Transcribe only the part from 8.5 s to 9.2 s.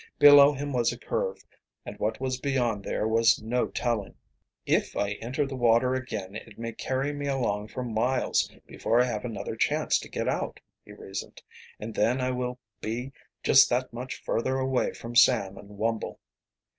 before I